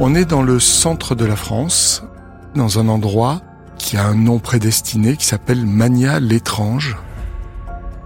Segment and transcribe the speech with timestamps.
[0.00, 2.04] On est dans le centre de la France,
[2.54, 3.40] dans un endroit
[3.78, 6.96] qui a un nom prédestiné qui s'appelle Mania l'étrange,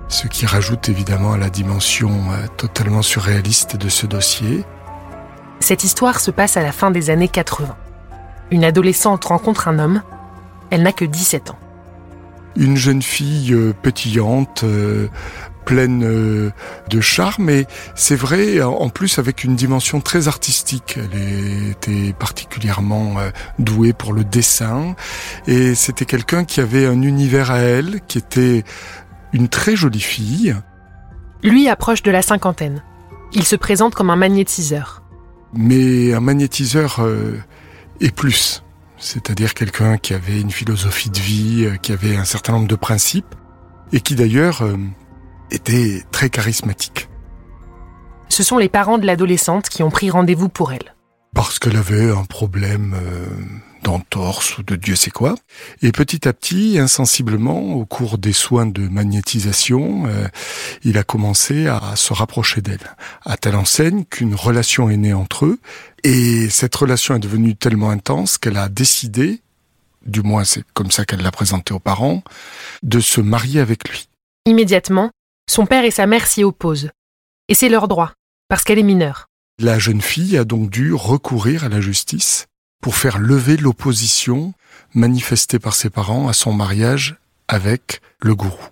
[0.09, 4.65] ce qui rajoute évidemment à la dimension euh, totalement surréaliste de ce dossier.
[5.61, 7.77] Cette histoire se passe à la fin des années 80.
[8.51, 10.03] Une adolescente rencontre un homme,
[10.71, 11.59] elle n'a que 17 ans.
[12.57, 15.09] Une jeune fille euh, pétillante, euh,
[15.65, 16.51] pleine euh,
[16.89, 20.99] de charme et c'est vrai en plus avec une dimension très artistique.
[20.99, 24.95] Elle était particulièrement euh, douée pour le dessin
[25.47, 28.65] et c'était quelqu'un qui avait un univers à elle qui était
[29.33, 30.55] une très jolie fille.
[31.43, 32.83] Lui approche de la cinquantaine.
[33.33, 35.03] Il se présente comme un magnétiseur.
[35.55, 37.39] Mais un magnétiseur euh,
[38.01, 38.63] est plus.
[38.99, 43.35] C'est-à-dire quelqu'un qui avait une philosophie de vie, qui avait un certain nombre de principes,
[43.93, 44.63] et qui d'ailleurs
[45.53, 47.09] était très charismatique.
[48.29, 50.95] Ce sont les parents de l'adolescente qui ont pris rendez-vous pour elle.
[51.35, 53.27] Parce qu'elle avait un problème euh,
[53.83, 55.35] d'entorse ou de Dieu sait quoi.
[55.83, 60.29] Et petit à petit, insensiblement, au cours des soins de magnétisation, euh,
[60.85, 62.97] il a commencé à se rapprocher d'elle.
[63.25, 65.59] À telle enseigne qu'une relation est née entre eux.
[66.05, 69.41] Et cette relation est devenue tellement intense qu'elle a décidé,
[70.05, 72.23] du moins c'est comme ça qu'elle l'a présenté aux parents,
[72.83, 74.09] de se marier avec lui.
[74.45, 75.11] Immédiatement,
[75.53, 76.91] son père et sa mère s'y opposent.
[77.49, 78.13] Et c'est leur droit,
[78.49, 79.27] parce qu'elle est mineure.
[79.61, 82.47] La jeune fille a donc dû recourir à la justice
[82.81, 84.55] pour faire lever l'opposition
[84.95, 87.17] manifestée par ses parents à son mariage
[87.49, 88.63] avec le gourou.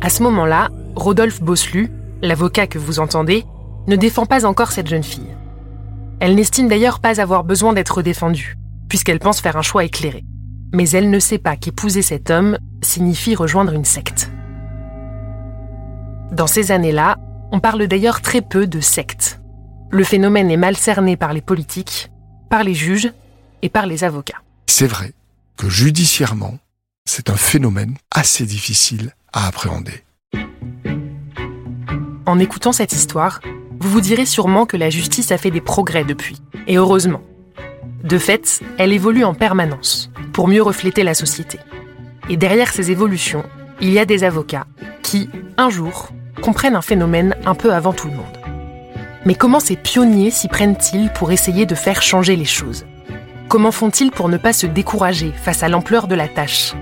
[0.00, 1.90] À ce moment-là, Rodolphe Bosselu,
[2.22, 3.44] l'avocat que vous entendez,
[3.86, 5.36] ne défend pas encore cette jeune fille.
[6.20, 8.56] Elle n'estime d'ailleurs pas avoir besoin d'être défendue,
[8.88, 10.24] puisqu'elle pense faire un choix éclairé
[10.72, 14.30] mais elle ne sait pas qu'épouser cet homme signifie rejoindre une secte.
[16.32, 17.16] Dans ces années-là,
[17.52, 19.40] on parle d'ailleurs très peu de secte.
[19.90, 22.10] Le phénomène est mal cerné par les politiques,
[22.48, 23.12] par les juges
[23.62, 24.40] et par les avocats.
[24.66, 25.12] C'est vrai
[25.56, 26.58] que judiciairement,
[27.04, 30.04] c'est un phénomène assez difficile à appréhender.
[32.26, 33.40] En écoutant cette histoire,
[33.80, 37.22] vous vous direz sûrement que la justice a fait des progrès depuis, et heureusement.
[38.04, 41.58] De fait, elle évolue en permanence pour mieux refléter la société.
[42.28, 43.44] Et derrière ces évolutions,
[43.80, 44.66] il y a des avocats
[45.02, 46.10] qui, un jour,
[46.42, 48.38] comprennent un phénomène un peu avant tout le monde.
[49.26, 52.86] Mais comment ces pionniers s'y prennent-ils pour essayer de faire changer les choses?
[53.48, 56.74] Comment font-ils pour ne pas se décourager face à l'ampleur de la tâche?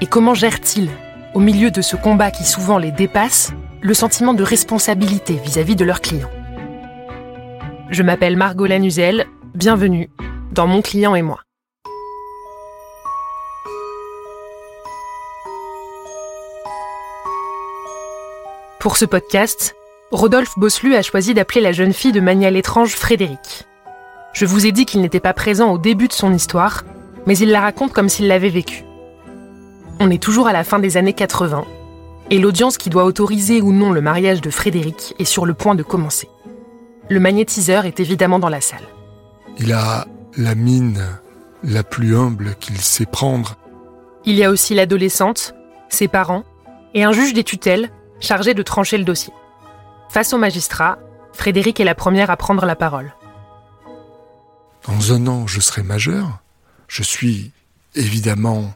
[0.00, 0.90] Et comment gèrent-ils,
[1.34, 5.84] au milieu de ce combat qui souvent les dépasse, le sentiment de responsabilité vis-à-vis de
[5.84, 6.30] leurs clients?
[7.90, 10.08] Je m'appelle Margot Lanuzel, bienvenue
[10.52, 11.40] dans Mon client et moi.
[18.82, 19.76] Pour ce podcast,
[20.10, 23.68] Rodolphe Bosselu a choisi d'appeler la jeune fille de Mania l'étrange Frédéric.
[24.32, 26.82] Je vous ai dit qu'il n'était pas présent au début de son histoire,
[27.24, 28.82] mais il la raconte comme s'il l'avait vécue.
[30.00, 31.64] On est toujours à la fin des années 80,
[32.30, 35.76] et l'audience qui doit autoriser ou non le mariage de Frédéric est sur le point
[35.76, 36.28] de commencer.
[37.08, 38.88] Le magnétiseur est évidemment dans la salle.
[39.60, 41.04] Il a la mine
[41.62, 43.54] la plus humble qu'il sait prendre.
[44.24, 45.54] Il y a aussi l'adolescente,
[45.88, 46.42] ses parents,
[46.94, 49.32] et un juge des tutelles chargé de trancher le dossier.
[50.08, 50.98] Face au magistrat,
[51.32, 53.14] Frédéric est la première à prendre la parole.
[54.86, 56.40] Dans un an, je serai majeur.
[56.88, 57.52] Je suis
[57.94, 58.74] évidemment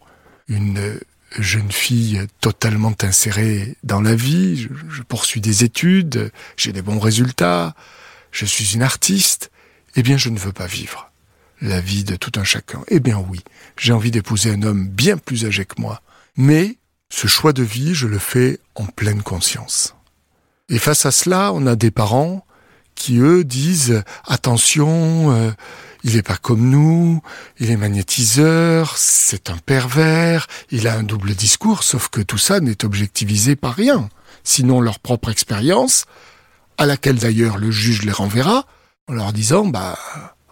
[0.49, 1.01] une
[1.39, 4.57] jeune fille totalement insérée dans la vie.
[4.57, 7.75] Je, je poursuis des études, j'ai des bons résultats,
[8.31, 9.51] je suis une artiste.
[9.97, 11.11] Eh bien, je ne veux pas vivre
[11.61, 12.83] la vie de tout un chacun.
[12.89, 13.43] Eh bien oui,
[13.79, 16.03] j'ai envie d'épouser un homme bien plus âgé que moi.
[16.37, 16.77] Mais
[17.09, 19.95] ce choix de vie, je le fais en pleine conscience.
[20.69, 22.45] Et face à cela, on a des parents
[22.95, 25.51] qui, eux, disent attention, euh,
[26.03, 27.23] il n'est pas comme nous,
[27.59, 32.61] il est magnétiseur, c'est un pervers, il a un double discours, sauf que tout ça
[32.61, 34.09] n'est objectivisé par rien,
[34.43, 36.07] sinon leur propre expérience,
[36.79, 38.67] à laquelle d'ailleurs le juge les renverra,
[39.09, 39.99] en leur disant, bah,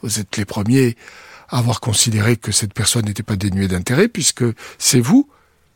[0.02, 0.96] vous êtes les premiers
[1.48, 4.44] à avoir considéré que cette personne n'était pas dénuée d'intérêt, puisque
[4.78, 5.28] c'est vous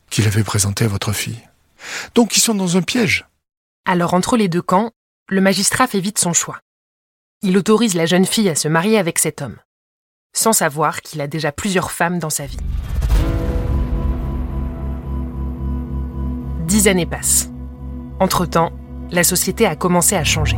[0.09, 1.41] qu'il avait présenté à votre fille.
[2.15, 3.25] Donc ils sont dans un piège.
[3.85, 4.91] Alors entre les deux camps,
[5.29, 6.59] le magistrat fait vite son choix.
[7.41, 9.57] Il autorise la jeune fille à se marier avec cet homme,
[10.33, 12.59] sans savoir qu'il a déjà plusieurs femmes dans sa vie.
[16.67, 17.49] Dix années passent.
[18.19, 18.71] Entre-temps,
[19.11, 20.57] la société a commencé à changer.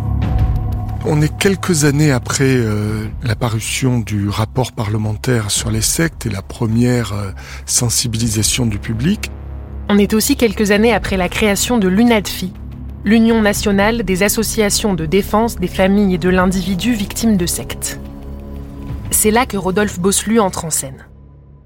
[1.06, 6.30] On est quelques années après euh, la parution du rapport parlementaire sur les sectes et
[6.30, 7.32] la première euh,
[7.66, 9.32] sensibilisation du public.
[9.94, 12.54] On est aussi quelques années après la création de l'UNADFI,
[13.04, 18.00] l'Union nationale des associations de défense des familles et de l'individu victime de sectes.
[19.12, 21.06] C'est là que Rodolphe Bosselu entre en scène.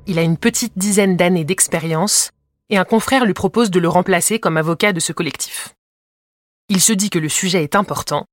[0.08, 2.32] Il a une petite dizaine d'années d'expérience
[2.72, 5.76] et un confrère lui propose de le remplacer comme avocat de ce collectif.
[6.70, 8.26] Il se dit que le sujet est important,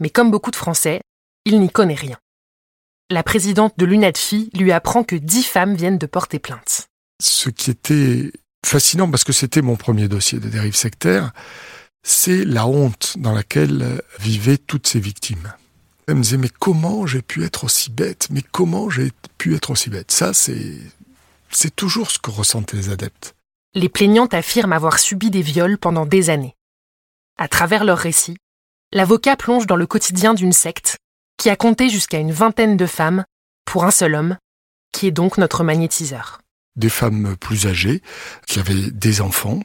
[0.00, 1.02] mais comme beaucoup de Français,
[1.44, 2.16] il n'y connaît rien.
[3.10, 6.86] La présidente de l'UNADFI lui apprend que dix femmes viennent de porter plainte.
[7.20, 8.32] Ce qui était
[8.66, 11.32] fascinant, parce que c'était mon premier dossier de dérive sectaire,
[12.02, 15.52] c'est la honte dans laquelle vivaient toutes ces victimes.
[16.06, 18.28] Elle me disait, mais comment j'ai pu être aussi bête?
[18.30, 20.10] Mais comment j'ai pu être aussi bête?
[20.10, 20.76] Ça, c'est,
[21.50, 23.34] c'est toujours ce que ressentent les adeptes.
[23.74, 26.54] Les plaignantes affirment avoir subi des viols pendant des années.
[27.38, 28.36] À travers leurs récits,
[28.92, 30.98] l'avocat plonge dans le quotidien d'une secte
[31.38, 33.24] qui a compté jusqu'à une vingtaine de femmes
[33.64, 34.36] pour un seul homme,
[34.92, 36.40] qui est donc notre magnétiseur.
[36.76, 38.02] Des femmes plus âgées
[38.46, 39.60] qui avaient des enfants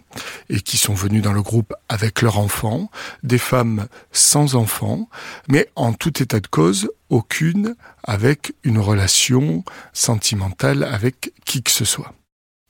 [0.50, 2.92] et qui sont venues dans le groupe avec leurs enfants,
[3.24, 5.10] des femmes sans enfants,
[5.48, 11.86] mais en tout état de cause, aucune avec une relation sentimentale avec qui que ce
[11.86, 12.14] soit.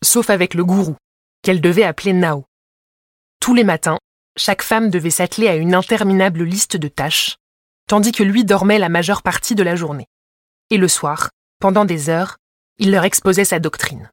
[0.03, 0.95] Sauf avec le gourou,
[1.43, 2.45] qu'elle devait appeler Nao.
[3.41, 3.97] Tous les matins,
[4.37, 7.35] chaque femme devait s'atteler à une interminable liste de tâches
[7.89, 10.05] tandis que lui dormait la majeure partie de la journée.
[10.69, 12.37] Et le soir, pendant des heures,
[12.79, 14.09] il leur exposait sa doctrine.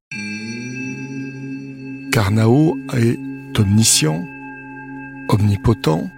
[2.12, 3.18] Carnao est
[3.58, 4.24] omniscient,
[5.28, 6.10] omnipotent,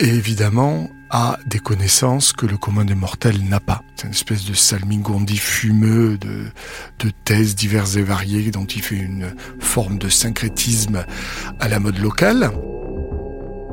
[0.00, 3.82] et évidemment a des connaissances que le commun des mortels n'a pas.
[3.94, 6.46] C'est une espèce de salmingondi fumeux de,
[6.98, 11.04] de thèses diverses et variées dont il fait une forme de syncrétisme
[11.60, 12.50] à la mode locale.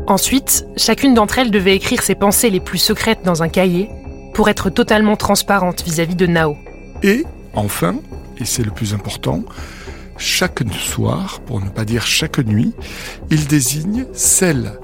[0.06, 3.90] Ensuite, chacune d'entre elles devait écrire ses pensées les plus secrètes dans un cahier
[4.34, 6.56] pour être totalement transparente vis-à-vis de Nao.
[7.02, 7.96] Et enfin,
[8.38, 9.44] et c'est le plus important,
[10.18, 12.74] chaque soir, pour ne pas dire chaque nuit,
[13.30, 14.80] il désigne celle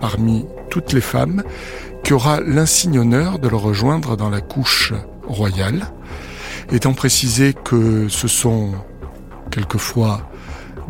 [0.00, 1.42] parmi toutes les femmes
[2.02, 4.92] qui aura l'insigne honneur de le rejoindre dans la couche
[5.26, 5.92] royale,
[6.72, 8.72] étant précisé que ce sont
[9.50, 10.28] quelquefois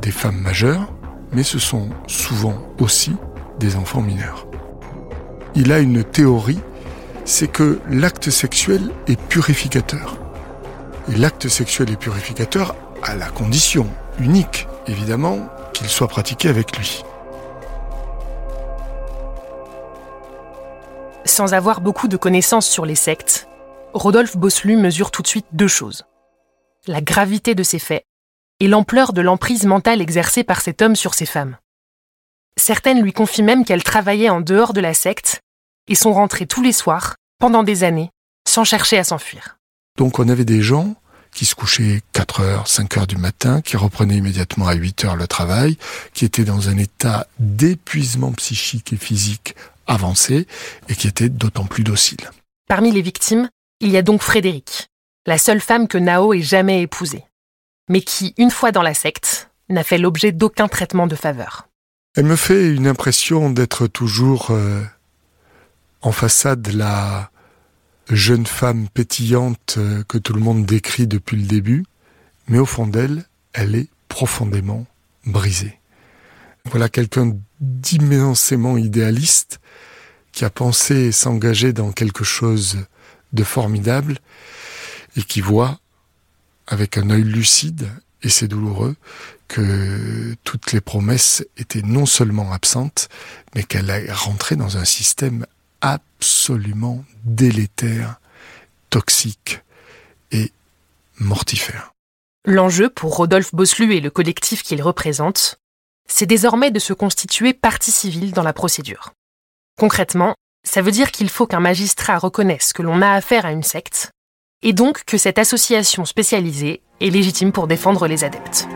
[0.00, 0.92] des femmes majeures,
[1.32, 3.12] mais ce sont souvent aussi
[3.58, 4.46] des enfants mineurs.
[5.54, 6.60] Il a une théorie,
[7.24, 10.21] c'est que l'acte sexuel est purificateur.
[11.10, 13.88] Et l'acte sexuel est purificateur à la condition
[14.18, 17.02] unique, évidemment, qu'il soit pratiqué avec lui.
[21.24, 23.48] Sans avoir beaucoup de connaissances sur les sectes,
[23.94, 26.04] Rodolphe Bosselu mesure tout de suite deux choses.
[26.86, 28.04] La gravité de ces faits
[28.60, 31.56] et l'ampleur de l'emprise mentale exercée par cet homme sur ces femmes.
[32.56, 35.40] Certaines lui confient même qu'elles travaillaient en dehors de la secte
[35.88, 38.10] et sont rentrées tous les soirs, pendant des années,
[38.46, 39.58] sans chercher à s'enfuir.
[39.98, 40.94] Donc on avait des gens
[41.32, 45.16] qui se couchaient 4 heures, 5 heures du matin, qui reprenaient immédiatement à 8 heures
[45.16, 45.78] le travail,
[46.12, 49.54] qui étaient dans un état d'épuisement psychique et physique
[49.86, 50.46] avancé
[50.88, 52.30] et qui étaient d'autant plus dociles.
[52.68, 53.48] Parmi les victimes,
[53.80, 54.88] il y a donc Frédéric,
[55.26, 57.24] la seule femme que Nao ait jamais épousée,
[57.88, 61.68] mais qui, une fois dans la secte, n'a fait l'objet d'aucun traitement de faveur.
[62.14, 64.82] Elle me fait une impression d'être toujours euh,
[66.02, 67.31] en façade la
[68.08, 71.84] jeune femme pétillante euh, que tout le monde décrit depuis le début,
[72.48, 74.86] mais au fond d'elle, elle est profondément
[75.26, 75.78] brisée.
[76.66, 79.60] Voilà quelqu'un d'immensément idéaliste
[80.32, 82.78] qui a pensé s'engager dans quelque chose
[83.32, 84.18] de formidable
[85.16, 85.80] et qui voit
[86.66, 87.90] avec un œil lucide,
[88.22, 88.96] et c'est douloureux,
[89.48, 93.08] que toutes les promesses étaient non seulement absentes,
[93.54, 95.44] mais qu'elle est rentrée dans un système
[95.82, 98.18] absolument délétère,
[98.88, 99.60] toxique
[100.30, 100.50] et
[101.18, 101.92] mortifère.
[102.46, 105.58] L'enjeu pour Rodolphe Bosselu et le collectif qu'il représente,
[106.08, 109.12] c'est désormais de se constituer partie civile dans la procédure.
[109.78, 110.34] Concrètement,
[110.64, 114.10] ça veut dire qu'il faut qu'un magistrat reconnaisse que l'on a affaire à une secte,
[114.62, 118.68] et donc que cette association spécialisée est légitime pour défendre les adeptes.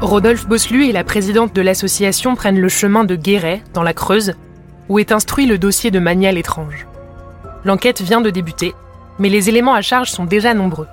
[0.00, 4.32] Rodolphe Bosselu et la présidente de l'association prennent le chemin de Guéret, dans la Creuse,
[4.88, 6.86] où est instruit le dossier de Manial étrange.
[7.64, 8.74] L'enquête vient de débuter,
[9.18, 10.86] mais les éléments à charge sont déjà nombreux,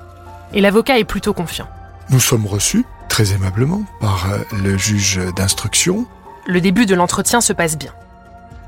[0.53, 1.67] et l'avocat est plutôt confiant.
[2.09, 6.05] Nous sommes reçus, très aimablement, par euh, le juge d'instruction.
[6.45, 7.93] Le début de l'entretien se passe bien.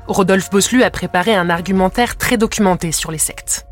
[0.08, 3.66] Rodolphe Bosselu a préparé un argumentaire très documenté sur les sectes.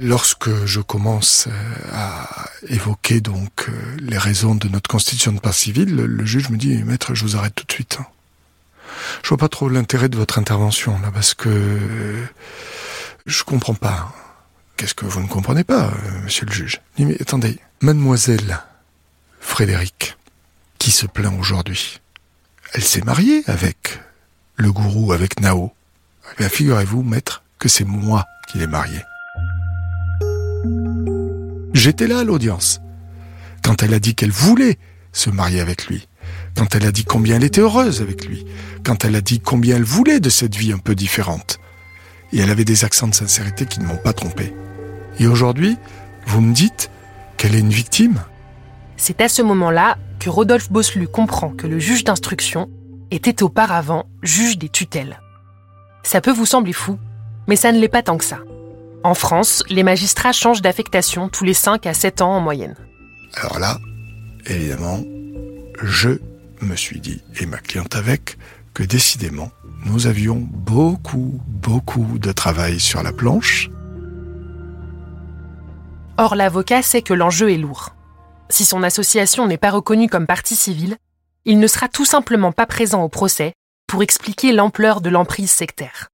[0.00, 5.60] Lorsque je commence euh, à évoquer donc euh, les raisons de notre constitution de partie
[5.60, 7.98] civile, le, juge me dit maître, je vous arrête tout de suite.
[8.00, 8.06] Hein.
[9.22, 12.24] Je vois pas trop l'intérêt de votre intervention là parce que euh,
[13.26, 14.12] je comprends pas.
[14.76, 15.92] Qu'est-ce que vous ne comprenez pas,
[16.24, 16.80] monsieur le juge?
[16.96, 18.58] Dit, mais attendez, mademoiselle
[19.40, 20.16] Frédéric,
[20.78, 22.00] qui se plaint aujourd'hui,
[22.72, 24.00] elle s'est mariée avec
[24.56, 25.72] le gourou, avec Nao.
[26.38, 29.02] Eh figurez-vous, maître, que c'est moi qui l'ai mariée.
[31.82, 32.80] J'étais là à l'audience.
[33.64, 34.78] Quand elle a dit qu'elle voulait
[35.10, 36.06] se marier avec lui.
[36.56, 38.46] Quand elle a dit combien elle était heureuse avec lui.
[38.84, 41.58] Quand elle a dit combien elle voulait de cette vie un peu différente.
[42.32, 44.54] Et elle avait des accents de sincérité qui ne m'ont pas trompé.
[45.18, 45.76] Et aujourd'hui,
[46.24, 46.88] vous me dites
[47.36, 48.22] qu'elle est une victime
[48.96, 52.70] C'est à ce moment-là que Rodolphe Bosselu comprend que le juge d'instruction
[53.10, 55.18] était auparavant juge des tutelles.
[56.04, 57.00] Ça peut vous sembler fou,
[57.48, 58.38] mais ça ne l'est pas tant que ça.
[59.04, 62.76] En France, les magistrats changent d'affectation tous les 5 à 7 ans en moyenne.
[63.34, 63.78] Alors là,
[64.46, 65.00] évidemment,
[65.82, 66.10] je
[66.60, 68.38] me suis dit, et ma cliente avec,
[68.74, 69.50] que décidément,
[69.84, 73.70] nous avions beaucoup, beaucoup de travail sur la planche.
[76.16, 77.96] Or, l'avocat sait que l'enjeu est lourd.
[78.50, 80.96] Si son association n'est pas reconnue comme partie civile,
[81.44, 83.54] il ne sera tout simplement pas présent au procès
[83.88, 86.11] pour expliquer l'ampleur de l'emprise sectaire.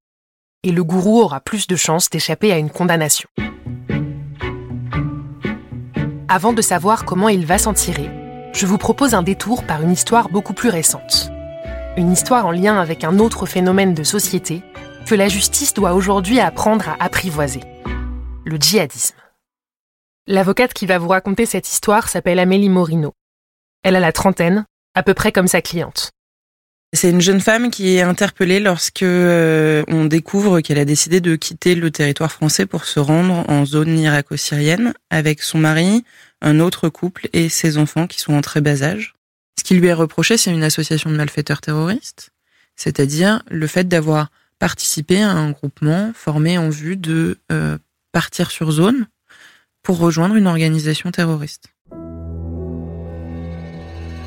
[0.65, 3.29] Et le gourou aura plus de chances d'échapper à une condamnation.
[6.29, 8.11] Avant de savoir comment il va s'en tirer,
[8.53, 11.31] je vous propose un détour par une histoire beaucoup plus récente.
[11.97, 14.63] Une histoire en lien avec un autre phénomène de société
[15.07, 17.61] que la justice doit aujourd'hui apprendre à apprivoiser.
[18.45, 19.17] Le djihadisme.
[20.27, 23.13] L'avocate qui va vous raconter cette histoire s'appelle Amélie Morino.
[23.85, 26.11] Elle a la trentaine, à peu près comme sa cliente.
[26.95, 31.37] C'est une jeune femme qui est interpellée lorsque euh, on découvre qu'elle a décidé de
[31.37, 36.05] quitter le territoire français pour se rendre en zone irako-syrienne avec son mari,
[36.41, 39.15] un autre couple et ses enfants qui sont en très bas âge.
[39.59, 42.31] Ce qui lui est reproché, c'est une association de malfaiteurs terroristes,
[42.75, 47.77] c'est-à-dire le fait d'avoir participé à un groupement formé en vue de euh,
[48.13, 49.09] partir sur zone
[49.83, 51.67] pour rejoindre une organisation terroriste.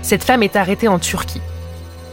[0.03, 1.41] Cette femme est arrêtée en Turquie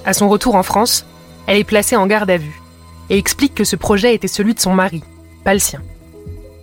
[0.08, 1.04] à son retour en France,
[1.46, 2.62] elle est placée en garde à vue
[3.10, 5.02] et explique que ce projet était celui de son mari,
[5.44, 5.82] pas le sien.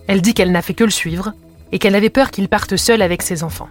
[0.08, 1.32] Elle dit qu'elle n'a fait que le suivre
[1.70, 3.68] et qu'elle avait peur qu'il parte seul avec ses enfants.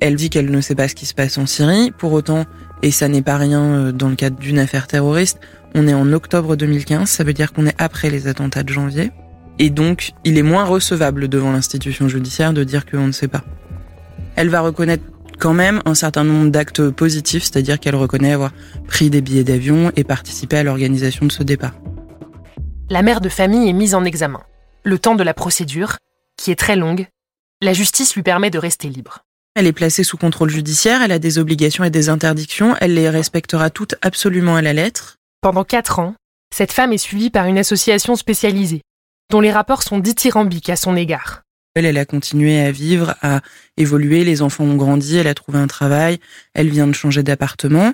[0.00, 2.46] Elle dit qu'elle ne sait pas ce qui se passe en Syrie, pour autant,
[2.80, 5.40] et ça n'est pas rien euh, dans le cadre d'une affaire terroriste,
[5.74, 9.10] on est en octobre 2015, ça veut dire qu'on est après les attentats de janvier,
[9.58, 13.44] et donc il est moins recevable devant l'institution judiciaire de dire qu'on ne sait pas.
[14.36, 15.04] Elle va reconnaître
[15.40, 18.52] quand même un certain nombre d'actes positifs, c'est-à-dire qu'elle reconnaît avoir
[18.86, 21.74] pris des billets d'avion et participé à l'organisation de ce départ.
[22.88, 24.42] La mère de famille est mise en examen.
[24.84, 25.96] Le temps de la procédure,
[26.36, 27.06] qui est très longue,
[27.60, 29.20] la justice lui permet de rester libre.
[29.56, 33.08] Elle est placée sous contrôle judiciaire, elle a des obligations et des interdictions, elle les
[33.08, 35.16] respectera toutes absolument à la lettre.
[35.40, 36.14] Pendant quatre ans,
[36.54, 38.82] cette femme est suivie par une association spécialisée,
[39.30, 41.42] dont les rapports sont dithyrambiques à son égard.
[41.74, 43.40] Elle, elle a continué à vivre, à
[43.76, 46.18] évoluer, les enfants ont grandi, elle a trouvé un travail,
[46.54, 47.92] elle vient de changer d'appartement.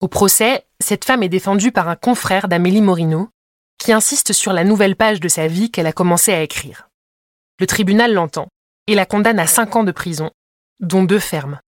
[0.00, 3.30] Au procès, cette femme est défendue par un confrère d'Amélie Morino,
[3.78, 6.90] qui insiste sur la nouvelle page de sa vie qu'elle a commencé à écrire.
[7.58, 8.48] Le tribunal l'entend
[8.86, 10.30] et la condamne à cinq ans de prison,
[10.80, 11.60] dont deux fermes.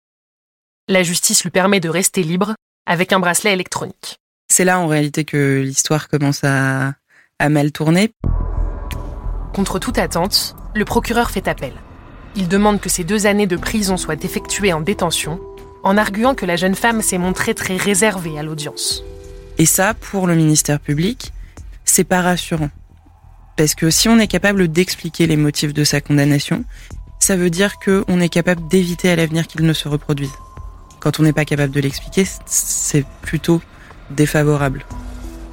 [0.89, 2.55] La justice lui permet de rester libre
[2.87, 4.19] avec un bracelet électronique.
[4.49, 6.95] C'est là en réalité que l'histoire commence à,
[7.39, 8.13] à mal tourner.
[9.55, 11.73] Contre toute attente, le procureur fait appel.
[12.37, 15.41] Il demande que ces deux années de prison soient effectuées en détention,
[15.83, 19.03] en arguant que la jeune femme s'est montrée très réservée à l'audience.
[19.59, 21.33] Et ça, pour le ministère public,
[21.85, 22.71] c'est pas rassurant.
[23.57, 26.65] Parce que si on est capable d'expliquer les motifs de sa condamnation,
[27.19, 30.33] ça veut dire qu'on est capable d'éviter à l'avenir qu'il ne se reproduise.
[31.01, 33.61] Quand on n'est pas capable de l'expliquer, c'est plutôt
[34.11, 34.85] défavorable.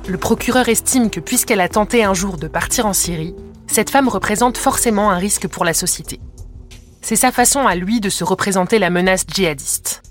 [0.08, 3.36] Le procureur estime que puisqu'elle a tenté un jour de partir en Syrie,
[3.68, 6.20] cette femme représente forcément un risque pour la société.
[7.02, 10.02] C'est sa façon à lui de se représenter la menace djihadiste.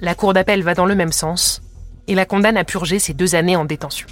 [0.00, 1.62] La cour d'appel va dans le même sens
[2.06, 4.06] et la condamne à purger ses deux années en détention.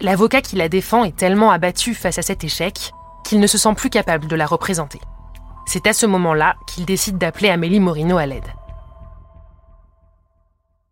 [0.00, 2.92] L'avocat qui la défend est tellement abattu face à cet échec
[3.24, 5.00] qu'il ne se sent plus capable de la représenter.
[5.66, 8.46] C'est à ce moment-là qu'il décide d'appeler Amélie Morino à l'aide.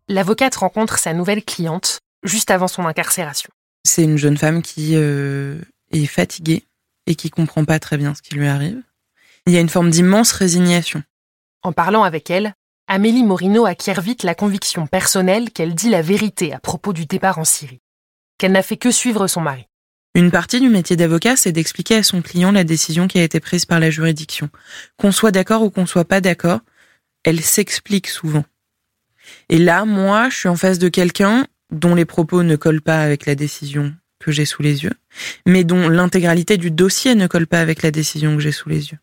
[0.09, 3.49] L'avocate rencontre sa nouvelle cliente juste avant son incarcération.
[3.85, 5.59] C'est une jeune femme qui euh,
[6.01, 6.63] est fatiguée
[7.05, 8.81] et qui comprend pas très bien ce qui lui arrive.
[9.45, 11.03] Il y a une forme d'immense résignation.
[11.61, 12.53] En parlant avec elle,
[12.87, 17.39] Amélie Morino acquiert vite la conviction personnelle qu'elle dit la vérité à propos du départ
[17.39, 17.81] en Syrie,
[18.37, 19.67] qu'elle n'a fait que suivre son mari.
[20.15, 23.39] Une partie du métier d'avocat, c'est d'expliquer à son client la décision qui a été
[23.39, 24.49] prise par la juridiction.
[24.97, 26.59] Qu'on soit d'accord ou qu'on soit pas d'accord,
[27.23, 28.43] elle s'explique souvent.
[29.49, 33.01] Et là, moi, je suis en face de quelqu'un dont les propos ne collent pas
[33.01, 34.93] avec la décision que j'ai sous les yeux,
[35.45, 38.91] mais dont l'intégralité du dossier ne colle pas avec la décision que j'ai sous les
[38.91, 38.99] yeux.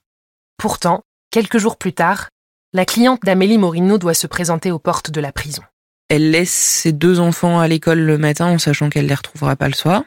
[0.57, 2.29] Pourtant, quelques jours plus tard,
[2.73, 5.63] la cliente d'Amélie Morino doit se présenter aux portes de la prison.
[6.09, 9.69] Elle laisse ses deux enfants à l'école le matin en sachant qu'elle les retrouvera pas
[9.69, 10.03] le soir.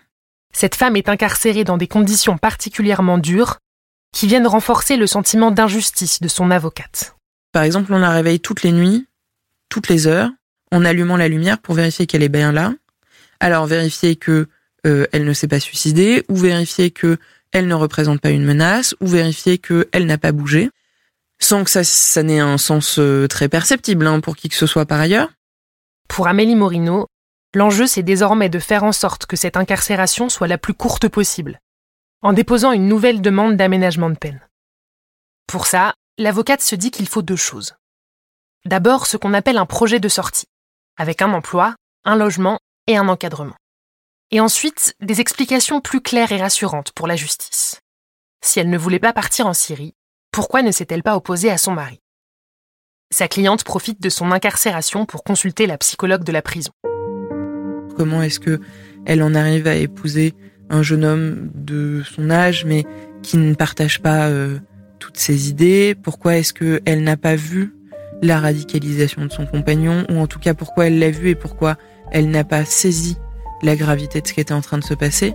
[0.54, 3.58] Cette femme est incarcérée dans des conditions particulièrement dures
[4.14, 7.16] qui viennent renforcer le sentiment d'injustice de son avocate.
[7.52, 9.08] Par exemple, on la réveille toutes les nuits,
[9.70, 10.30] toutes les heures,
[10.72, 12.74] en allumant la lumière pour vérifier qu'elle est bien là.
[13.40, 14.48] Alors vérifier que
[14.86, 17.18] euh, elle ne s'est pas suicidée, ou vérifier que
[17.52, 20.70] elle ne représente pas une menace, ou vérifier qu'elle n'a pas bougé,
[21.40, 24.66] sans que ça, ça n'ait un sens euh, très perceptible hein, pour qui que ce
[24.66, 25.32] soit par ailleurs.
[26.08, 27.08] Pour Amélie Morino,
[27.54, 31.60] l'enjeu c'est désormais de faire en sorte que cette incarcération soit la plus courte possible,
[32.22, 34.42] en déposant une nouvelle demande d'aménagement de peine.
[35.48, 37.76] Pour ça, l'avocate se dit qu'il faut deux choses.
[38.66, 40.48] D'abord, ce qu'on appelle un projet de sortie,
[40.98, 41.76] avec un emploi,
[42.06, 43.56] un logement et un encadrement.
[44.36, 47.82] Et ensuite, des explications plus claires et rassurantes pour la justice.
[48.44, 49.94] Si elle ne voulait pas partir en Syrie,
[50.32, 52.00] pourquoi ne s'est-elle pas opposée à son mari?
[53.12, 56.72] Sa cliente profite de son incarcération pour consulter la psychologue de la prison.
[57.96, 58.60] Comment est-ce que
[59.06, 60.34] elle en arrive à épouser
[60.72, 62.86] un jeune homme de son âge, mais
[63.22, 64.58] qui ne partage pas euh,
[64.98, 65.94] toutes ses idées?
[65.94, 67.76] Pourquoi est-ce qu'elle n'a pas vu
[68.24, 70.08] la radicalisation de son compagnon?
[70.10, 71.78] Ou en tout cas, pourquoi elle l'a vu et pourquoi
[72.12, 73.20] elle n'a pas saisi
[73.64, 75.34] la gravité de ce qui était en train de se passer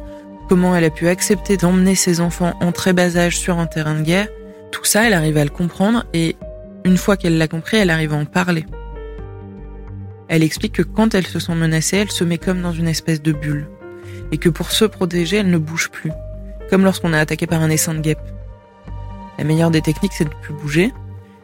[0.49, 3.95] Comment elle a pu accepter d'emmener ses enfants en très bas âge sur un terrain
[3.95, 4.29] de guerre
[4.73, 6.37] Tout ça, elle arrive à le comprendre et
[6.85, 8.65] une fois qu'elle l'a compris, elle arrive à en parler.
[10.29, 13.21] Elle explique que quand elle se sent menacée, elle se met comme dans une espèce
[13.23, 13.69] de bulle.
[14.33, 16.13] Et que pour se protéger, elle ne bouge plus.
[16.71, 18.21] Comme lorsqu'on est attaqué par un essaim de guêpe.
[19.39, 20.93] La meilleure des techniques, c'est de ne plus bouger.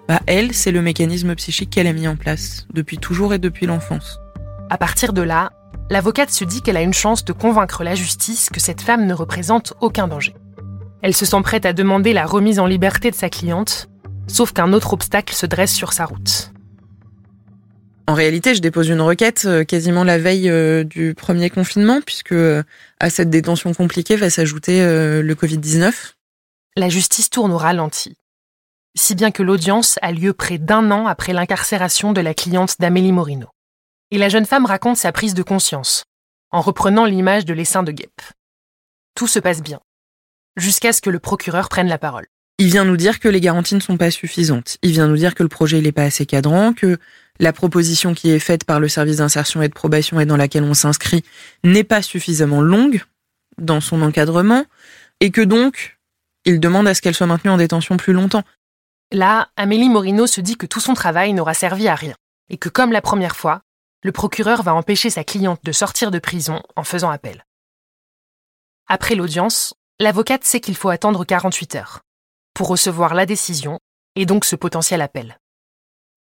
[0.09, 3.65] Bah, elle, c'est le mécanisme psychique qu'elle a mis en place, depuis toujours et depuis
[3.65, 4.21] l'enfance.
[4.69, 5.53] À partir de là,
[5.91, 9.15] l'avocate se dit qu'elle a une chance de convaincre la justice que cette femme ne
[9.15, 10.35] représente aucun danger.
[11.03, 13.89] Elle se sent prête à demander la remise en liberté de sa cliente,
[14.27, 16.53] sauf qu'un autre obstacle se dresse sur sa route.
[18.07, 22.33] En réalité, je dépose une requête euh, quasiment la veille euh, du premier confinement, puisque
[22.33, 22.63] euh,
[23.01, 26.15] à cette détention compliquée va s'ajouter le Covid-19
[26.77, 28.17] la justice tourne au ralenti.
[28.97, 33.13] Si bien que l'audience a lieu près d'un an après l'incarcération de la cliente d'Amélie
[33.13, 33.47] Morino.
[34.15, 36.05] Et la jeune femme raconte sa prise de conscience,
[36.53, 38.23] en reprenant l'image de l'essaim de guêpe.
[39.17, 39.81] Tout se passe bien,
[40.55, 42.27] jusqu'à ce que le procureur prenne la parole.
[42.59, 44.79] Il vient nous dire que les garanties ne sont pas suffisantes.
[44.83, 46.99] Il vient nous dire que le projet n'est pas assez cadrant, que
[47.41, 50.63] la proposition qui est faite par le service d'insertion et de probation et dans laquelle
[50.63, 51.25] on s'inscrit
[51.65, 53.03] n'est pas suffisamment longue
[53.59, 54.65] dans son encadrement,
[55.19, 55.99] et que donc
[56.45, 58.45] il demande à ce qu'elle soit maintenue en détention plus longtemps.
[59.11, 62.15] Là, Amélie Morino se dit que tout son travail n'aura servi à rien,
[62.49, 63.64] et que comme la première fois,
[64.05, 67.45] le procureur va empêcher sa cliente de sortir de prison en faisant appel.
[68.87, 72.03] Après l'audience, l'avocate sait qu'il faut attendre 48 heures
[72.53, 73.81] pour recevoir la décision
[74.15, 75.39] et donc ce potentiel appel.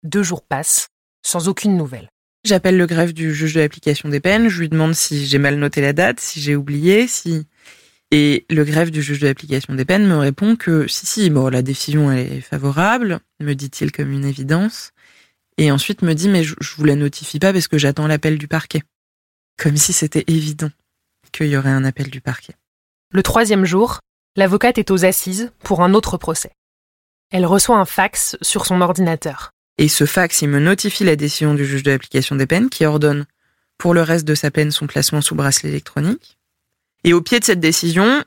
[0.03, 0.87] Deux jours passent,
[1.25, 2.09] sans aucune nouvelle.
[2.45, 5.57] J'appelle le greffe du juge de l'application des peines, je lui demande si j'ai mal
[5.57, 7.47] noté la date, si j'ai oublié, si
[8.11, 11.49] et le greffe du juge de l'application des peines me répond que si, si, bon,
[11.49, 14.92] la décision est favorable, me dit-il comme une évidence.
[15.57, 18.37] Et ensuite me dit, mais je, je vous la notifie pas parce que j'attends l'appel
[18.37, 18.81] du parquet.
[19.57, 20.71] Comme si c'était évident
[21.31, 22.53] qu'il y aurait un appel du parquet.
[23.11, 23.99] Le troisième jour,
[24.35, 26.51] l'avocate est aux assises pour un autre procès.
[27.31, 29.51] Elle reçoit un fax sur son ordinateur.
[29.77, 32.85] Et ce fax, il me notifie la décision du juge de l'application des peines qui
[32.85, 33.25] ordonne
[33.77, 36.37] pour le reste de sa peine son placement sous bracelet électronique.
[37.03, 38.23] Et au pied de cette décision,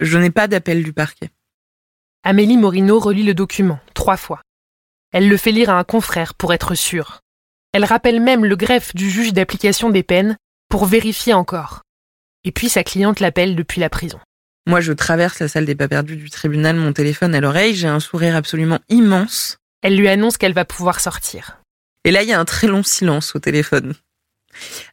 [0.00, 1.30] je n'ai pas d'appel du parquet.
[2.22, 4.42] Amélie Morino relit le document trois fois.
[5.12, 7.20] Elle le fait lire à un confrère pour être sûre.
[7.72, 10.36] Elle rappelle même le greffe du juge d'application des peines
[10.68, 11.82] pour vérifier encore.
[12.44, 14.20] Et puis sa cliente l'appelle depuis la prison.
[14.66, 17.88] Moi, je traverse la salle des pas perdus du tribunal, mon téléphone à l'oreille, j'ai
[17.88, 19.58] un sourire absolument immense.
[19.82, 21.60] Elle lui annonce qu'elle va pouvoir sortir.
[22.04, 23.94] Et là, il y a un très long silence au téléphone.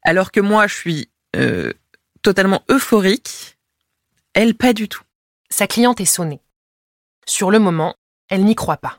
[0.04, 1.74] Alors que moi, je suis euh,
[2.22, 3.58] totalement euphorique.
[4.34, 5.04] Elle, pas du tout.
[5.50, 6.42] Sa cliente est sonnée.
[7.26, 7.96] Sur le moment,
[8.30, 8.98] elle n'y croit pas.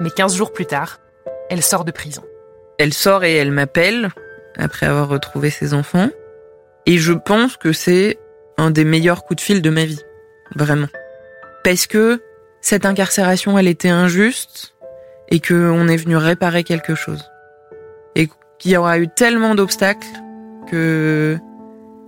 [0.00, 0.98] Mais 15 jours plus tard,
[1.50, 2.22] elle sort de prison.
[2.78, 4.08] Elle sort et elle m'appelle
[4.56, 6.08] après avoir retrouvé ses enfants.
[6.86, 8.18] Et je pense que c'est
[8.56, 10.00] un des meilleurs coups de fil de ma vie.
[10.56, 10.88] Vraiment.
[11.62, 12.22] Parce que
[12.62, 14.74] cette incarcération, elle était injuste
[15.28, 17.30] et qu'on est venu réparer quelque chose.
[18.16, 20.08] Et qu'il y aura eu tellement d'obstacles
[20.70, 21.38] que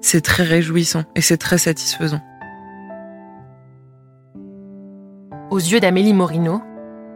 [0.00, 2.20] c'est très réjouissant et c'est très satisfaisant.
[5.50, 6.62] Aux yeux d'Amélie Morino,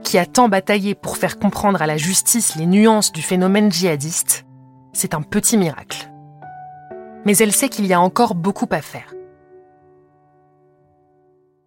[0.06, 4.46] qui a tant bataillé pour faire comprendre à la justice les nuances du phénomène djihadiste,
[4.92, 6.08] c'est un petit miracle.
[7.24, 9.12] Mais elle sait qu'il y a encore beaucoup à faire.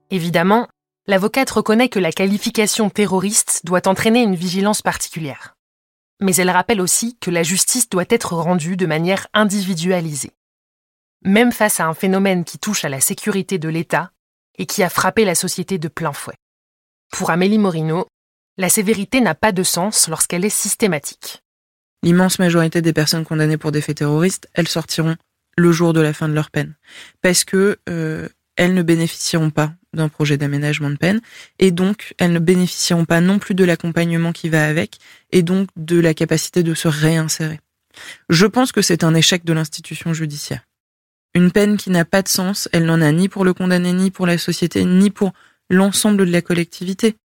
[0.10, 0.70] Évidemment,
[1.06, 5.56] l'avocate reconnaît que la qualification terroriste doit entraîner une vigilance particulière.
[6.22, 10.34] mais elle rappelle aussi que la justice doit être rendue de manière individualisée.
[11.24, 14.12] Même face à un phénomène qui touche à la sécurité de l'État
[14.58, 16.36] et qui a frappé la société de plein fouet.
[17.12, 18.06] Pour Amélie Morino,
[18.60, 21.42] la sévérité n'a pas de sens lorsqu'elle est systématique.
[22.04, 25.16] L'immense majorité des personnes condamnées pour des faits terroristes, elles sortiront
[25.58, 26.76] le jour de la fin de leur peine,
[27.22, 31.22] parce que euh, elles ne bénéficieront pas d'un projet d'aménagement de peine,
[31.58, 34.98] et donc elles ne bénéficieront pas non plus de l'accompagnement qui va avec,
[35.32, 37.62] et donc de la capacité de se réinsérer.
[38.28, 40.66] Je pense que c'est un échec de l'institution judiciaire.
[41.34, 44.12] Une peine qui n'a pas de sens, elle n'en a ni pour le condamné, ni
[44.12, 45.32] pour la société, ni pour
[45.70, 47.16] l'ensemble de la collectivité.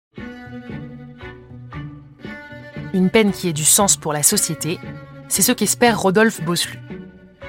[2.94, 4.78] Une peine qui ait du sens pour la société,
[5.26, 6.78] c'est ce qu'espère Rodolphe Bosselu.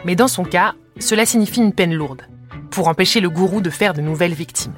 [0.04, 2.24] Mais dans son cas, cela signifie une peine lourde,
[2.72, 4.74] pour empêcher le gourou de faire de nouvelles victimes.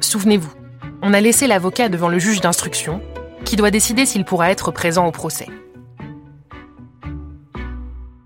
[0.00, 0.52] Souvenez-vous,
[1.00, 3.00] on a laissé l'avocat devant le juge d'instruction,
[3.44, 5.46] qui doit décider s'il pourra être présent au procès.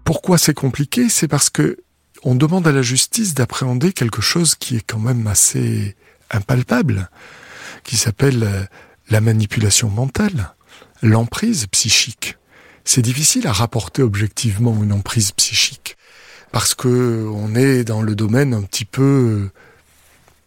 [0.05, 1.11] Pourquoi c'est compliqué?
[1.11, 1.77] C'est parce que
[2.23, 5.97] on demande à la justice d'appréhender quelque chose qui est quand même assez
[6.31, 7.11] impalpable,
[7.85, 8.63] qui s'appelle euh,
[9.11, 10.56] la manipulation mentale
[11.03, 12.37] l'emprise psychique.
[12.85, 15.97] C'est difficile à rapporter objectivement une emprise psychique
[16.53, 19.51] parce que on est dans le domaine un petit peu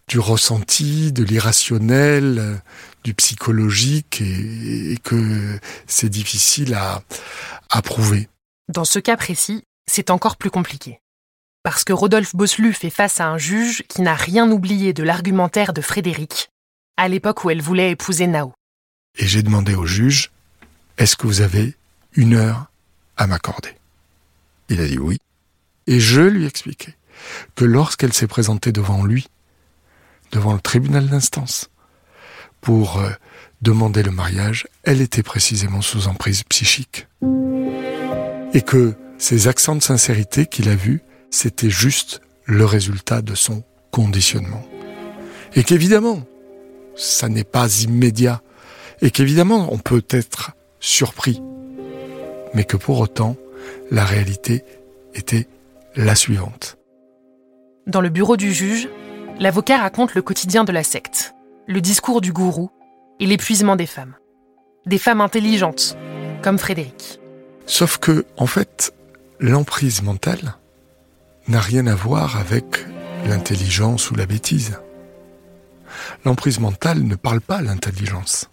[0.08, 2.62] du ressenti, de l'irrationnel,
[3.04, 7.04] du psychologique et, que c'est difficile à,
[7.70, 8.28] à prouver.
[8.70, 11.00] Dans ce cas précis, c'est encore plus compliqué.
[11.62, 15.74] Parce que Rodolphe Bosselu fait face à un juge qui n'a rien oublié de l'argumentaire
[15.74, 16.50] de Frédéric,
[16.98, 18.54] à l'époque où elle voulait épouser Nao.
[19.18, 20.32] Et j'ai demandé au juge
[21.00, 21.76] est-ce que vous avez
[22.14, 22.66] une heure
[23.18, 23.74] à m'accorder?
[24.68, 25.18] Il a dit oui.
[25.88, 26.94] Et je lui ai expliqué
[27.56, 29.28] que lorsqu'elle s'est présentée devant lui,
[30.32, 31.72] devant le tribunal d'instance,
[32.62, 33.10] pour euh,
[33.62, 37.08] demander le mariage, elle était précisément sous emprise psychique.
[38.54, 43.64] Et que ces accents de sincérité qu'il a vus, c'était juste le résultat de son
[43.92, 44.68] conditionnement.
[45.56, 46.26] Et qu'évidemment,
[46.96, 48.42] ça n'est pas immédiat.
[49.02, 51.42] Et qu'évidemment, on peut être surpris,
[52.54, 53.36] mais que pour autant,
[53.92, 54.64] la réalité
[55.14, 55.48] était
[55.96, 56.78] la suivante.
[57.88, 58.90] Dans le bureau du juge,
[59.40, 61.34] l'avocat raconte le quotidien de la secte,
[61.68, 62.70] le discours du gourou
[63.20, 64.16] et l'épuisement des femmes.
[64.86, 65.98] Des femmes intelligentes,
[66.42, 67.20] comme Frédéric.
[67.66, 68.94] Sauf que, en fait,
[69.40, 70.56] l'emprise mentale
[71.48, 72.86] n'a rien à voir avec
[73.26, 74.80] l'intelligence ou la bêtise.
[76.26, 78.50] L'emprise mentale ne parle pas à l'intelligence.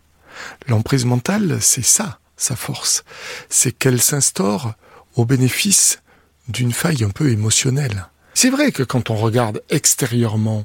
[0.68, 3.05] L'emprise mentale, c'est ça, sa force.
[3.49, 4.75] C'est qu'elle s'instaure
[5.14, 6.01] au bénéfice
[6.49, 8.07] d'une faille un peu émotionnelle.
[8.35, 10.64] C'est vrai que quand on regarde extérieurement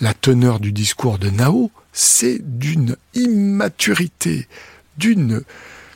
[0.00, 4.48] la teneur du discours de Nao, c'est d'une immaturité,
[4.96, 5.42] d'une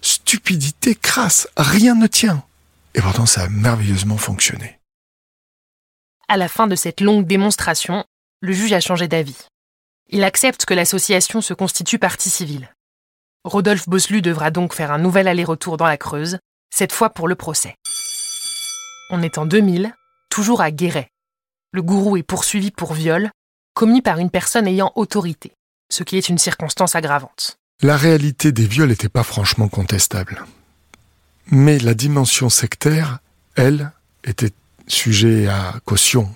[0.01, 1.49] stupidité crasse.
[1.57, 2.44] Rien ne tient.
[2.94, 4.79] Et pourtant, ça a merveilleusement fonctionné.
[6.29, 8.05] À la fin de cette longue démonstration,
[8.40, 9.46] le juge a changé d'avis.
[10.09, 12.72] Il accepte que l'association se constitue partie civile.
[13.46, 16.38] Rodolphe Bosselu devra donc faire un nouvel aller-retour dans la Creuse,
[16.74, 17.76] cette fois pour le procès.
[19.11, 19.94] On est en 2000,
[20.30, 21.11] toujours à Guéret.
[21.72, 23.30] Le gourou est poursuivi pour viol,
[23.72, 25.52] commis par une personne ayant autorité,
[25.92, 27.56] ce qui est une circonstance aggravante.
[27.82, 30.44] La réalité des viols n'était pas franchement contestable.
[31.52, 33.20] Mais la dimension sectaire,
[33.54, 33.92] elle,
[34.24, 34.52] était
[34.88, 36.28] sujet à caution.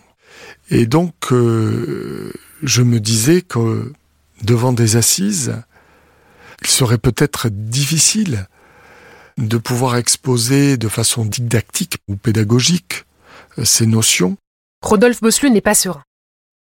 [0.70, 3.92] Et donc, euh, je me disais que
[4.44, 5.60] devant des assises,
[6.62, 8.46] il serait peut-être difficile
[9.38, 13.04] de pouvoir exposer de façon didactique ou pédagogique
[13.58, 14.36] euh, ces notions.
[14.82, 16.02] Rodolphe Bosselu n'est pas serein.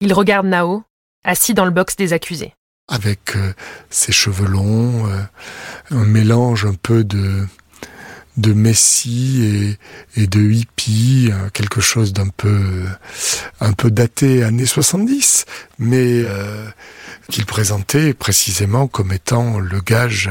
[0.00, 0.82] Il regarde Nao,
[1.24, 2.54] assis dans le box des accusés.
[2.88, 3.52] Avec euh,
[3.90, 5.22] ses cheveux longs, euh,
[5.90, 7.46] un mélange un peu de,
[8.36, 9.76] de messie
[10.16, 12.84] et, et de hippie, quelque chose d'un peu,
[13.60, 15.44] un peu daté années 70,
[15.78, 16.24] mais
[17.30, 20.30] qu'il présentait précisément comme étant le gage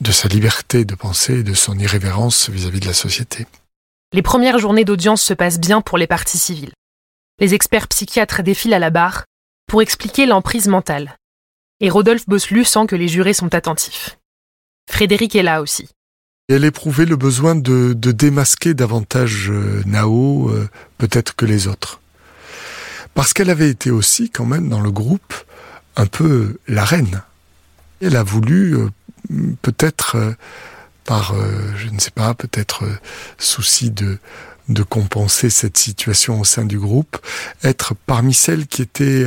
[0.00, 3.46] de sa liberté de penser et de son irrévérence vis-à-vis de la société.
[4.12, 6.72] Les premières journées d'audience se passent bien pour les parties civiles.
[7.40, 9.24] Les experts psychiatres défilent à la barre
[9.68, 11.16] pour expliquer l'emprise mentale.
[11.80, 14.18] Et Rodolphe Bosselu sent que les jurés sont attentifs.
[14.90, 15.88] Frédéric est là aussi.
[16.50, 22.00] Elle éprouvait le besoin de, démasquer davantage euh, Nao, euh, peut-être que les autres.
[23.12, 25.34] Parce qu'elle avait été aussi, quand même, dans le groupe,
[25.96, 27.22] un peu la reine.
[28.00, 28.88] Elle a voulu euh,
[29.60, 30.16] peut-être
[31.04, 31.34] par,
[31.76, 32.84] je ne sais pas, peut-être
[33.36, 34.18] souci de
[34.68, 37.16] de compenser cette situation au sein du groupe,
[37.64, 39.24] être parmi celles qui étaient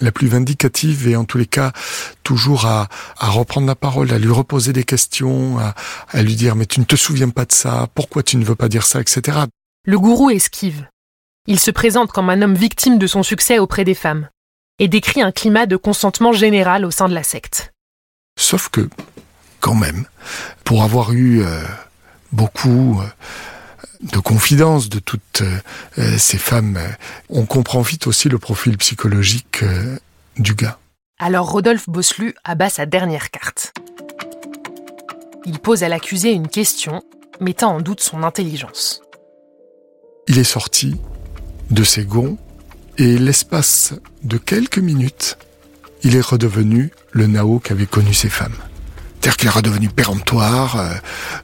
[0.00, 1.72] la plus vindicative et en tous les cas
[2.22, 5.74] toujours à, à reprendre la parole, à lui reposer des questions, à,
[6.08, 8.56] à lui dire mais tu ne te souviens pas de ça, pourquoi tu ne veux
[8.56, 9.38] pas dire ça, etc.
[9.86, 10.86] Le gourou esquive.
[11.46, 14.28] Il se présente comme un homme victime de son succès auprès des femmes
[14.78, 17.72] et décrit un climat de consentement général au sein de la secte.
[18.38, 18.88] Sauf que,
[19.60, 20.06] quand même,
[20.64, 21.62] pour avoir eu euh,
[22.32, 23.06] beaucoup euh,
[24.04, 25.42] de confidence de toutes
[25.98, 26.78] euh, ces femmes,
[27.28, 29.64] on comprend vite aussi le profil psychologique
[30.36, 30.78] du gars.
[31.18, 33.72] Alors Rodolphe Bosselu abat sa dernière carte.
[35.46, 37.02] Il pose à l'accusé une question,
[37.40, 39.02] mettant en doute son intelligence.
[40.26, 40.96] Il est sorti
[41.70, 42.38] de ses gonds
[42.96, 45.36] et l'espace de quelques minutes,
[46.02, 48.56] il est redevenu le Nao qu'avaient connu ses femmes.
[49.24, 50.92] C'est-à-dire qu'il est redevenu péremptoire, euh,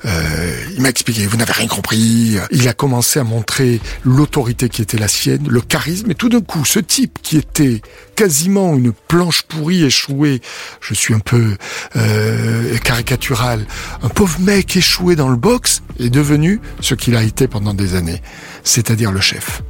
[0.05, 4.83] euh, il m'a expliqué, vous n'avez rien compris, il a commencé à montrer l'autorité qui
[4.83, 7.81] était la sienne, le charisme, et tout d'un coup, ce type qui était
[8.17, 10.43] quasiment une planche pourrie échouée,
[10.83, 11.57] je suis un peu
[11.97, 13.65] euh, caricatural,
[14.03, 17.95] un pauvre mec échoué dans le box, est devenu ce qu'il a été pendant des
[17.95, 18.21] années,
[18.63, 19.63] c'est-à-dire le chef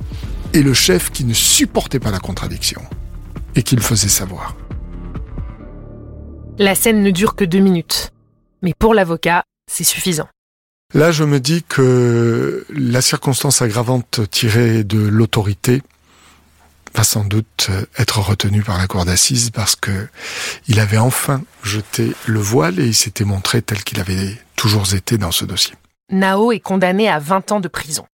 [0.52, 2.82] et le chef qui ne supportait pas la contradiction
[3.54, 4.56] et qui le faisait savoir.
[6.62, 8.12] La scène ne dure que deux minutes,
[8.60, 10.28] mais pour l'avocat, c'est suffisant.
[10.92, 15.82] Là, je me dis que la circonstance aggravante tirée de l'autorité
[16.94, 20.08] va sans doute être retenue par la cour d'assises parce que
[20.68, 25.16] il avait enfin jeté le voile et il s'était montré tel qu'il avait toujours été
[25.16, 25.76] dans ce dossier.
[26.12, 28.04] Nao est condamné à 20 ans de prison.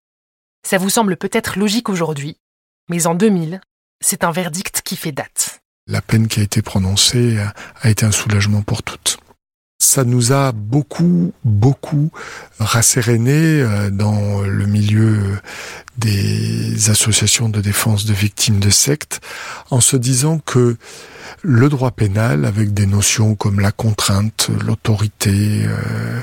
[0.64, 2.36] Ça vous semble peut-être logique aujourd'hui,
[2.88, 3.60] mais en 2000,
[4.00, 5.55] c'est un verdict qui fait date.
[5.88, 7.38] La peine qui a été prononcée
[7.80, 9.18] a été un soulagement pour toutes.
[9.78, 12.10] Ça nous a beaucoup, beaucoup
[12.58, 15.38] rassérénés euh, dans le milieu
[15.98, 19.20] des associations de défense de victimes de sectes
[19.70, 20.76] en se disant que
[21.42, 26.20] le droit pénal, avec des notions comme la contrainte, l'autorité, euh,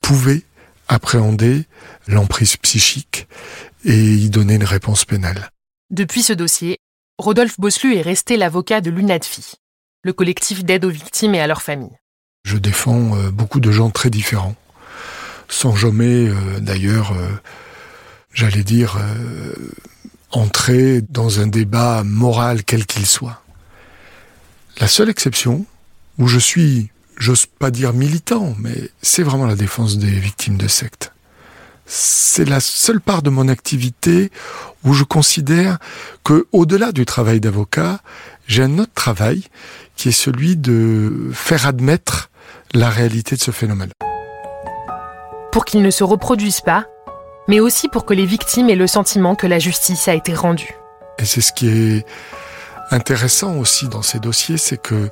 [0.00, 0.42] pouvait
[0.88, 1.66] appréhender
[2.08, 3.28] l'emprise psychique
[3.84, 5.50] et y donner une réponse pénale.
[5.90, 6.78] Depuis ce dossier,
[7.20, 9.56] Rodolphe Bosselu est resté l'avocat de l'UNADFI,
[10.04, 11.98] le collectif d'aide aux victimes et à leurs familles.
[12.44, 14.56] Je défends euh, beaucoup de gens très différents,
[15.46, 17.28] sans jamais euh, d'ailleurs, euh,
[18.32, 18.98] j'allais dire,
[20.30, 23.42] entrer dans un débat moral quel qu'il soit.
[24.78, 25.66] La seule exception,
[26.18, 30.68] où je suis, j'ose pas dire militant, mais c'est vraiment la défense des victimes de
[30.68, 31.12] sectes
[31.92, 34.30] c'est la seule part de mon activité
[34.84, 35.78] où je considère
[36.22, 37.98] que, au-delà du travail d'avocat,
[38.46, 39.42] j'ai un autre travail
[39.96, 42.30] qui est celui de faire admettre
[42.72, 43.90] la réalité de ce phénomène.
[45.50, 46.86] Pour qu'il ne se reproduise pas,
[47.48, 50.76] mais aussi pour que les victimes aient le sentiment que la justice a été rendue.
[51.18, 52.06] Et c'est ce qui est
[52.92, 55.10] intéressant aussi dans ces dossiers, c'est que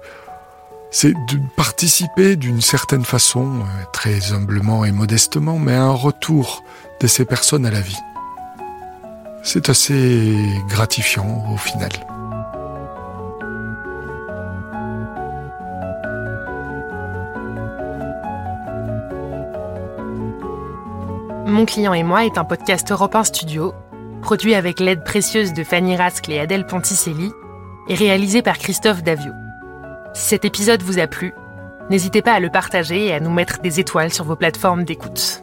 [0.90, 6.62] c'est de participer d'une certaine façon, euh, très humblement et modestement, mais à un retour
[7.00, 7.98] de ces personnes à la vie.
[9.42, 10.36] C'est assez
[10.68, 11.90] gratifiant au final.
[21.46, 23.74] Mon client et moi est un podcast Europe 1 Studio,
[24.22, 27.32] produit avec l'aide précieuse de Fanny Rascle et Adèle Ponticelli,
[27.88, 29.32] et réalisé par Christophe Davio.
[30.14, 31.32] Si cet épisode vous a plu,
[31.90, 35.42] n'hésitez pas à le partager et à nous mettre des étoiles sur vos plateformes d'écoute.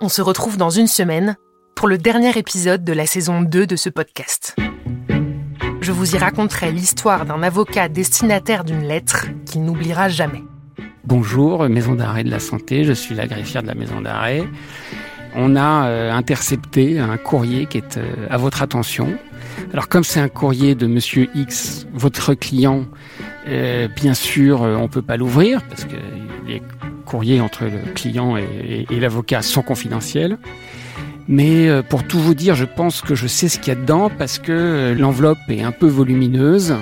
[0.00, 1.36] On se retrouve dans une semaine
[1.76, 4.56] pour le dernier épisode de la saison 2 de ce podcast.
[5.80, 10.42] Je vous y raconterai l'histoire d'un avocat destinataire d'une lettre qu'il n'oubliera jamais.
[11.04, 14.44] Bonjour, Maison d'arrêt de la santé, je suis la greffière de la maison d'arrêt.
[15.34, 19.16] On a euh, intercepté un courrier qui est euh, à votre attention
[19.72, 22.84] alors comme c'est un courrier de Monsieur X, votre client,
[23.48, 25.96] euh, bien sûr, euh, on peut pas l'ouvrir parce que
[26.46, 26.62] les
[27.06, 30.38] courriers entre le client et, l'avocat sont confidentiels.
[31.28, 33.80] Mais euh, pour tout vous dire, je pense que je sais ce qu'il y a
[33.80, 36.74] dedans parce que l'enveloppe est un peu volumineuse.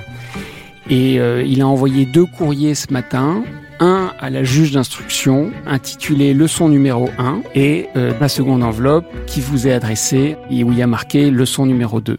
[0.88, 3.44] Et il a envoyé deux courriers ce matin,
[3.78, 9.68] un à la juge d'instruction intitulé leçon numéro 1 et la seconde enveloppe qui vous
[9.68, 12.18] est adressée et où il y a marqué leçon numéro 2.